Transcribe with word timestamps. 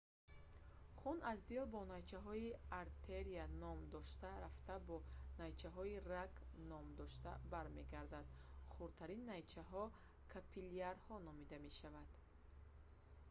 хун 0.99 1.17
аз 1.31 1.39
дил 1.49 1.63
бо 1.73 1.81
найчаҳои 1.93 2.57
артерия 2.81 3.45
ном 3.63 3.77
дошта 3.95 4.29
рафта 4.45 4.75
бо 4.89 4.97
найчаҳои 5.41 5.95
раг 6.13 6.33
ном 6.71 6.85
дошта 6.99 7.31
бармегардад 7.53 8.27
хурдтарин 8.73 9.21
найчаҳо 9.33 9.83
капиллярҳо 10.33 11.15
номида 11.27 11.57
мешаванд 11.67 12.11